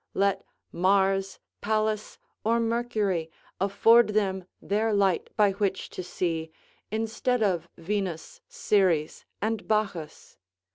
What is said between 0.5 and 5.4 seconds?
Mars, Pallas, or Mercury afford them their light